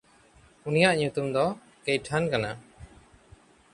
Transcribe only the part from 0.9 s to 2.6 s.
ᱧᱩᱛᱩᱢ ᱫᱚ ᱠᱮᱭᱴᱷᱟᱱ ᱠᱟᱱᱟ᱾